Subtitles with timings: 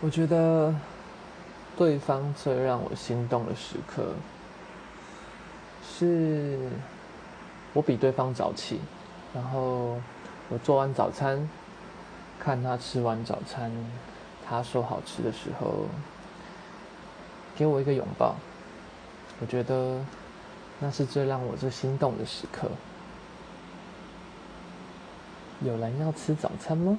[0.00, 0.74] 我觉得
[1.76, 4.14] 对方最让我心动的时刻
[5.86, 6.58] 是
[7.72, 8.80] 我比对方早起
[9.34, 10.00] 然后
[10.48, 11.48] 我做完早餐
[12.38, 13.70] 看他吃完早餐
[14.48, 15.86] 他说好吃的时候
[17.54, 18.34] 给我一个拥抱。
[19.40, 19.98] 我觉得
[20.78, 22.68] 那是最让我最心动的时刻。
[25.62, 26.98] 有人要吃早餐吗？